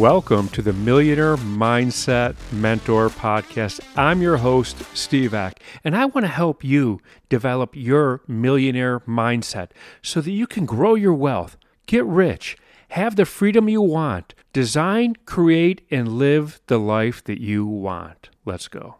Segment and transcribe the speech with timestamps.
[0.00, 3.80] Welcome to the Millionaire Mindset Mentor Podcast.
[3.98, 9.72] I'm your host, Steve Ek, and I want to help you develop your millionaire mindset
[10.00, 12.56] so that you can grow your wealth, get rich,
[12.88, 18.30] have the freedom you want, design, create, and live the life that you want.
[18.46, 18.96] Let's go.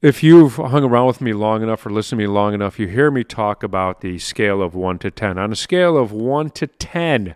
[0.00, 2.86] If you've hung around with me long enough or listened to me long enough, you
[2.86, 5.36] hear me talk about the scale of 1 to 10.
[5.36, 7.34] On a scale of 1 to 10,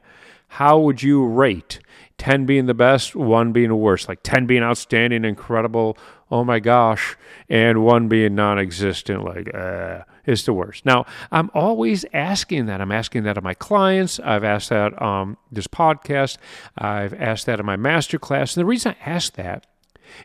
[0.49, 1.81] how would you rate?
[2.23, 4.09] 10 being the best, 1 being the worst.
[4.09, 5.99] Like 10 being outstanding, incredible,
[6.31, 7.17] oh my gosh,
[7.49, 10.87] and 1 being non existent, like, uh, is the worst.
[10.87, 12.81] Now, I'm always asking that.
[12.81, 14.21] I'm asking that of my clients.
[14.21, 16.37] I've asked that on um, this podcast.
[16.79, 18.57] I've asked that in my master class.
[18.57, 19.67] And the reason I ask that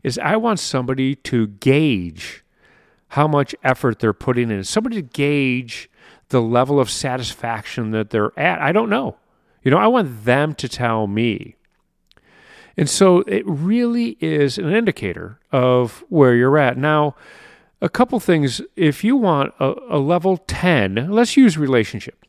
[0.03, 2.43] is I want somebody to gauge
[3.07, 5.89] how much effort they're putting in, somebody to gauge
[6.29, 8.61] the level of satisfaction that they're at.
[8.61, 9.17] I don't know.
[9.63, 11.56] You know, I want them to tell me.
[12.77, 16.77] And so it really is an indicator of where you're at.
[16.77, 17.15] Now,
[17.81, 18.61] a couple things.
[18.75, 22.23] If you want a, a level 10, let's use relationship.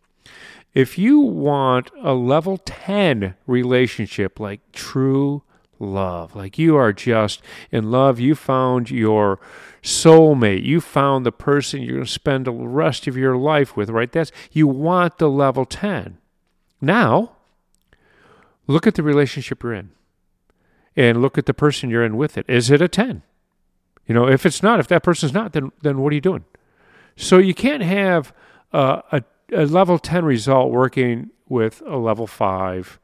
[0.75, 5.43] If you want a level 10 relationship, like true
[5.79, 6.35] love.
[6.35, 8.19] Like you are just in love.
[8.21, 9.39] You found your
[9.83, 10.65] soulmate.
[10.65, 14.11] You found the person you're going to spend the rest of your life with, right?
[14.11, 16.19] That's you want the level 10.
[16.81, 17.33] Now,
[18.67, 19.91] look at the relationship you're in.
[20.99, 22.45] And look at the person you're in with it.
[22.49, 23.23] Is it a 10?
[24.07, 26.45] You know, if it's not, if that person's not, then then what are you doing?
[27.15, 28.33] So you can't have
[28.73, 32.99] a, a level 10 result working with a level 5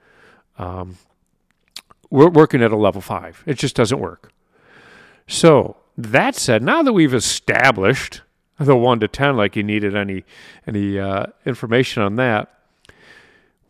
[0.59, 0.99] um,
[2.11, 3.43] we're working at a level five.
[3.45, 4.33] It just doesn't work.
[5.27, 8.23] So that said, now that we've established
[8.59, 10.25] the one to ten, like you needed any
[10.65, 12.53] any uh, information on that,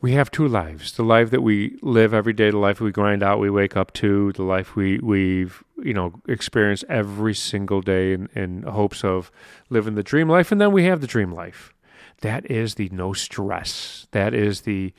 [0.05, 3.23] we have two lives: the life that we live every day, the life we grind
[3.23, 8.13] out, we wake up to, the life we we've you know experienced every single day
[8.13, 9.33] in, in hopes of
[9.71, 11.73] living the dream life, and then we have the dream life.
[12.21, 14.07] That is the no stress.
[14.11, 14.93] That is the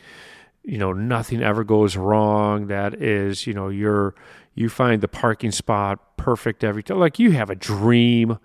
[0.63, 4.15] you know nothing ever goes wrong that is you know you're
[4.55, 8.39] you find the parking spot perfect every time like you have a dream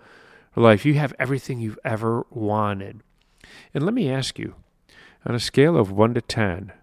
[0.55, 3.01] life you have everything you've ever wanted
[3.73, 4.53] and let me ask you
[5.25, 6.73] on a scale of 1 to 10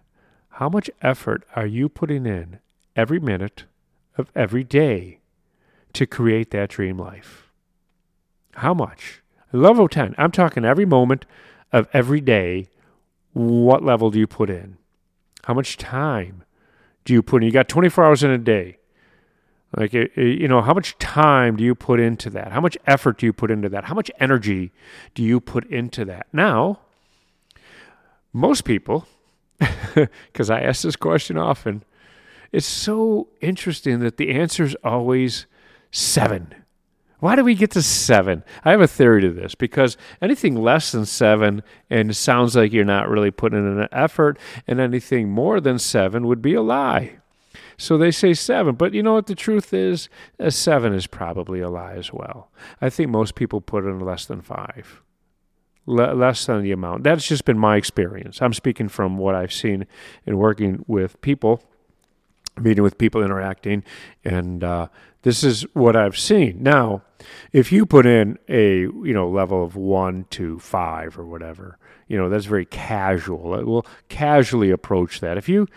[0.53, 2.59] how much effort are you putting in
[2.95, 3.65] every minute
[4.17, 5.19] of every day
[5.93, 7.51] to create that dream life
[8.55, 11.25] how much level 10 i'm talking every moment
[11.71, 12.67] of every day
[13.33, 14.77] what level do you put in
[15.45, 16.43] how much time
[17.09, 17.47] do you put in?
[17.47, 18.77] You got 24 hours in a day.
[19.75, 22.51] Like, eh, eh, you know, how much time do you put into that?
[22.51, 23.85] How much effort do you put into that?
[23.85, 24.71] How much energy
[25.15, 26.27] do you put into that?
[26.31, 26.81] Now,
[28.33, 29.07] most people,
[29.95, 31.83] because I ask this question often,
[32.51, 35.45] it's so interesting that the answer is always
[35.91, 36.53] seven.
[37.19, 38.43] Why do we get to seven?
[38.63, 42.71] I have a theory to this because anything less than seven and it sounds like
[42.71, 46.61] you're not really putting in an effort, and anything more than seven would be a
[46.61, 47.17] lie.
[47.77, 50.09] So they say seven, but you know what the truth is?
[50.37, 52.51] A seven is probably a lie as well.
[52.81, 55.01] I think most people put in less than five,
[55.89, 57.03] Le- less than the amount.
[57.03, 58.41] That's just been my experience.
[58.41, 59.87] I'm speaking from what I've seen
[60.25, 61.61] in working with people
[62.59, 63.83] meeting with people, interacting,
[64.23, 64.87] and uh,
[65.21, 66.61] this is what I've seen.
[66.61, 67.03] Now,
[67.51, 71.77] if you put in a you know level of one to five or whatever,
[72.07, 73.49] you know that's very casual.
[73.65, 75.37] We'll casually approach that.
[75.37, 75.67] If you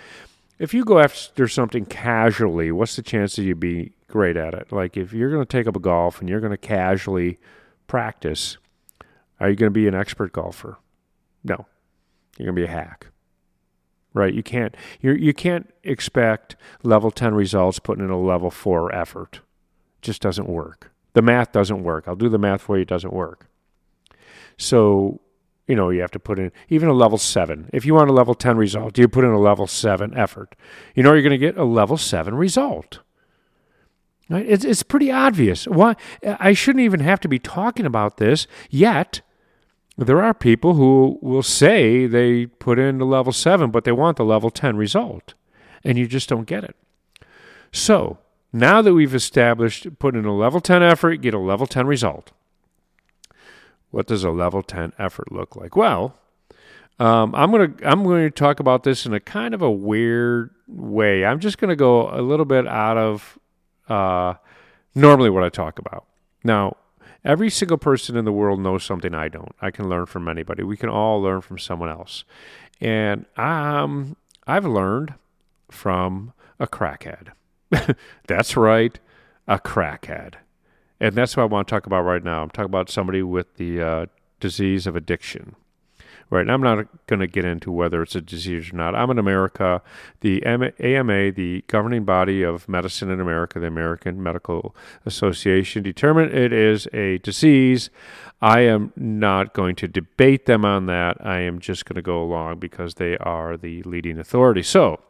[0.58, 4.70] if you go after something casually, what's the chance that you'd be great at it?
[4.72, 7.38] Like if you're going to take up a golf and you're going to casually
[7.86, 8.58] practice,
[9.42, 10.78] are you going to be an expert golfer?
[11.44, 11.66] No,
[12.38, 13.08] you're going to be a hack
[14.14, 14.34] right?
[14.34, 19.40] You can't you you can't expect level 10 results putting in a level 4 effort.
[19.98, 20.92] It just doesn't work.
[21.14, 22.04] The math doesn't work.
[22.06, 23.48] I'll do the math for you, it doesn't work.
[24.58, 25.20] So,
[25.66, 27.70] you know, you have to put in even a level 7.
[27.72, 30.54] If you want a level 10 result, you put in a level 7 effort.
[30.94, 33.00] You know you're going to get a level 7 result.
[34.28, 34.46] Right?
[34.46, 35.66] It's it's pretty obvious.
[35.66, 39.20] Why I shouldn't even have to be talking about this yet
[39.96, 44.16] there are people who will say they put in the level 7, but they want
[44.16, 45.34] the level 10 result,
[45.84, 46.76] and you just don't get it.
[47.72, 48.18] So,
[48.52, 52.32] now that we've established put in a level 10 effort, get a level 10 result.
[53.90, 55.76] What does a level 10 effort look like?
[55.76, 56.16] Well,
[56.98, 60.50] um, I'm gonna I'm going to talk about this in a kind of a weird
[60.68, 61.24] way.
[61.24, 63.38] I'm just going to go a little bit out of
[63.88, 64.34] uh,
[64.94, 66.04] normally what I talk about.
[66.44, 66.76] Now,
[67.24, 69.54] Every single person in the world knows something I don't.
[69.60, 70.62] I can learn from anybody.
[70.64, 72.24] We can all learn from someone else.
[72.80, 74.16] And um,
[74.46, 75.14] I've learned
[75.70, 77.28] from a crackhead.
[78.26, 78.98] that's right,
[79.46, 80.34] a crackhead.
[81.00, 82.42] And that's what I want to talk about right now.
[82.42, 84.06] I'm talking about somebody with the uh,
[84.40, 85.54] disease of addiction.
[86.32, 86.40] Right.
[86.40, 88.94] And I'm not going to get into whether it's a disease or not.
[88.94, 89.82] I'm in America.
[90.20, 94.74] The AMA, the governing body of medicine in America, the American Medical
[95.04, 97.90] Association, determined it is a disease.
[98.40, 101.18] I am not going to debate them on that.
[101.20, 104.62] I am just going to go along because they are the leading authority.
[104.62, 105.00] So,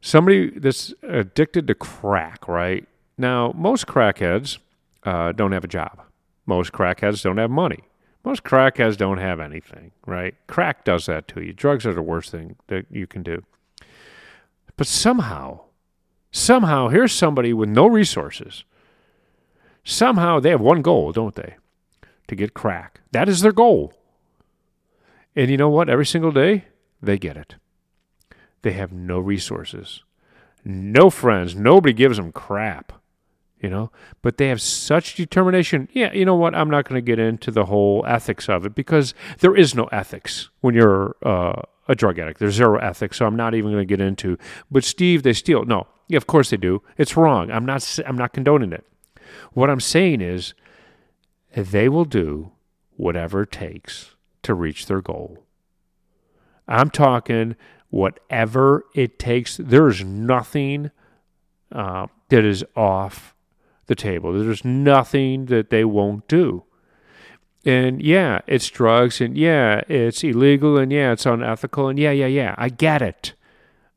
[0.00, 2.84] somebody that's addicted to crack, right?
[3.16, 4.58] Now, most crackheads
[5.04, 6.02] uh, don't have a job.
[6.46, 7.84] Most crackheads don't have money.
[8.28, 10.34] Most crackheads don't have anything, right?
[10.48, 11.54] Crack does that to you.
[11.54, 13.42] Drugs are the worst thing that you can do.
[14.76, 15.60] But somehow,
[16.30, 18.64] somehow, here's somebody with no resources.
[19.82, 21.56] Somehow they have one goal, don't they?
[22.26, 23.00] To get crack.
[23.12, 23.94] That is their goal.
[25.34, 25.88] And you know what?
[25.88, 26.66] Every single day,
[27.00, 27.54] they get it.
[28.60, 30.04] They have no resources,
[30.66, 31.54] no friends.
[31.56, 32.92] Nobody gives them crap
[33.60, 33.90] you know?
[34.22, 35.88] But they have such determination.
[35.92, 36.54] Yeah you know what?
[36.54, 39.84] I'm not going to get into the whole ethics of it because there is no
[39.86, 42.40] ethics when you're uh, a drug addict.
[42.40, 44.38] There's zero ethics so i'm not even going to get into
[44.70, 45.64] but steve they steal.
[45.64, 45.86] No.
[46.08, 46.82] Yeah of course they do.
[46.96, 47.50] It's wrong.
[47.50, 48.84] I'm not i'm not condoning it.
[49.52, 50.54] What i'm saying is
[51.54, 52.52] they will do
[52.96, 55.44] whatever it takes to reach their goal.
[56.66, 57.56] I'm talking
[57.90, 59.56] whatever it takes.
[59.56, 60.90] There's nothing
[61.72, 63.34] uh, that is off
[63.88, 64.32] the table.
[64.32, 66.62] There's nothing that they won't do.
[67.64, 72.26] And yeah, it's drugs, and yeah, it's illegal, and yeah, it's unethical, and yeah, yeah,
[72.26, 72.54] yeah.
[72.56, 73.34] I get it.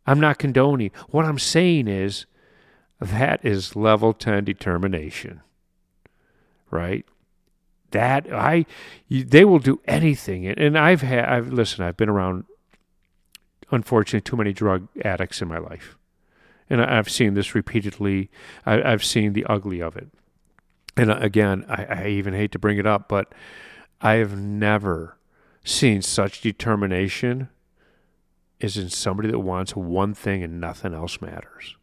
[0.07, 0.91] I'm not condoning.
[1.09, 2.25] What I'm saying is
[2.99, 5.41] that is level 10 determination,
[6.71, 7.05] right?
[7.91, 8.65] That I,
[9.09, 10.47] they will do anything.
[10.47, 12.45] And I've had, I've, listen, I've been around,
[13.69, 15.97] unfortunately, too many drug addicts in my life
[16.71, 18.31] and I've seen this repeatedly.
[18.65, 20.07] I, have seen the ugly of it.
[20.95, 23.33] And uh, again, I, I even hate to bring it up, but
[23.99, 25.17] I have never
[25.65, 27.49] seen such determination
[28.61, 31.75] as in somebody that wants one thing and nothing else matters.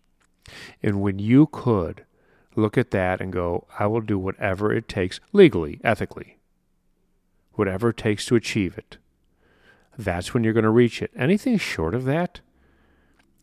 [0.83, 2.07] And when you could
[2.57, 6.39] look at that and go, I will do whatever it takes, legally, ethically,
[7.53, 8.97] whatever it takes to achieve it,
[9.99, 11.11] that's when you're going to reach it.
[11.15, 12.41] Anything short of that,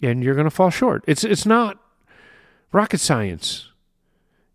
[0.02, 1.04] and you're going to fall short.
[1.08, 1.80] It's it's not
[2.72, 3.70] rocket science.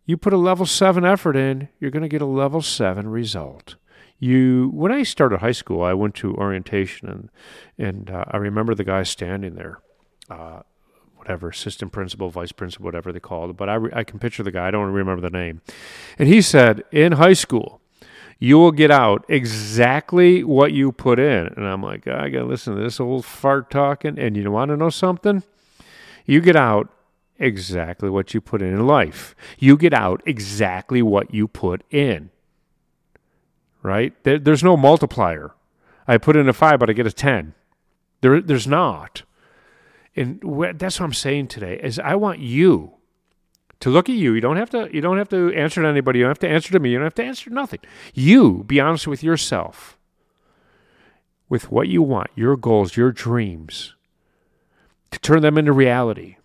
[0.07, 3.77] You put a level 7 effort in, you're going to get a level 7 result.
[4.19, 7.31] You when I started high school, I went to orientation and
[7.79, 9.81] and uh, I remember the guy standing there.
[10.29, 10.63] Uh,
[11.17, 13.57] whatever assistant principal, vice principal, whatever they called it.
[13.57, 14.69] But I, re- I can picture the guy.
[14.69, 15.61] I don't remember the name.
[16.19, 17.80] And he said, in high school,
[18.43, 21.49] you will get out exactly what you put in.
[21.49, 24.19] And I'm like, ah, I got to listen to this old fart talking.
[24.19, 25.43] And you want to know something?
[26.25, 26.89] You get out
[27.39, 29.35] exactly what you put in in life.
[29.59, 32.31] You get out exactly what you put in.
[33.83, 34.15] Right?
[34.25, 35.53] There, there's no multiplier.
[36.09, 37.53] I put in a five, but I get a 10.
[38.23, 39.23] There, there's not.
[40.17, 40.41] And
[40.79, 42.95] that's what I'm saying today is I want you
[43.81, 44.33] to look at you.
[44.33, 46.19] You don't have to you don't have to answer to anybody.
[46.19, 46.91] You don't have to answer to me.
[46.91, 47.81] You don't have to answer to nothing.
[48.15, 49.99] You be honest with yourself.
[51.49, 53.97] With what you want, your goals, your dreams,
[55.11, 56.37] to turn them into reality.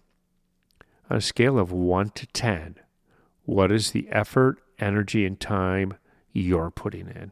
[1.12, 2.78] On a scale of 1 to 10,
[3.44, 5.98] what is the effort, energy, and time
[6.34, 7.32] you're putting in?